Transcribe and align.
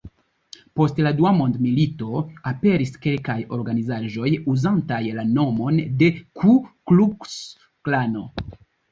Post 0.79 0.99
la 1.07 1.09
dua 1.17 1.31
mondmilito 1.39 2.21
aperis 2.51 2.93
kelkaj 3.03 3.35
organizaĵoj 3.57 4.29
uzantaj 4.53 4.99
la 5.19 5.25
nomon 5.35 5.77
de 5.99 6.09
"Ku-Kluks-Klano". 6.41 8.25